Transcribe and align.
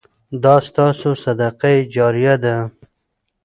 دا 0.43 0.55
ستاسو 0.69 1.09
صدقه 1.23 1.71
جاریه 1.93 2.35
ده. 2.43 2.55